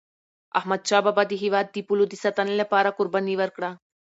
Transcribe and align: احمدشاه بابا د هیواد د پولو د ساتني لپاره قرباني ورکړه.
احمدشاه 0.59 1.01
بابا 1.05 1.23
د 1.27 1.33
هیواد 1.43 1.67
د 1.71 1.77
پولو 1.87 2.05
د 2.09 2.13
ساتني 2.23 2.55
لپاره 2.61 2.95
قرباني 2.97 3.35
ورکړه. 3.37 3.69